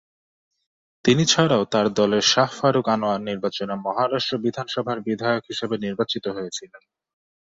[1.05, 6.83] তিনি ছাড়াও তার দলের শাহ ফারুক আনোয়ার নির্বাচনে মহারাষ্ট্র বিধানসভার বিধায়ক হিসেবে নির্বাচিত হয়েছিলেন।